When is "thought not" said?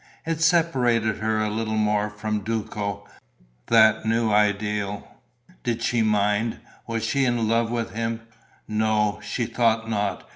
9.45-10.27